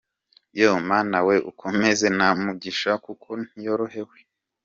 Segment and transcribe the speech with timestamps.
[0.59, 1.45] Yoooo Mana weee!!
[1.51, 4.17] Ukomeze Kanamugisha kuko ntiyorohewe.